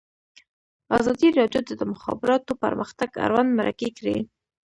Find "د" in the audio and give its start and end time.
1.65-1.71, 1.79-1.83